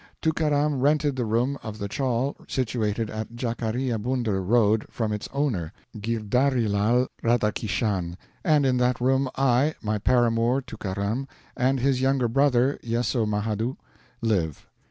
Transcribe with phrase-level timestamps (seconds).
[0.19, 5.73] Tookaram rented the room of the chawl situated at Jakaria Bunder road from its owner,
[5.95, 13.27] Girdharilal Radhakishan, and in that room I, my paramour, Tookaram, and his younger brother, Yesso
[13.27, 13.77] Mahadhoo,
[14.23, 14.65] live.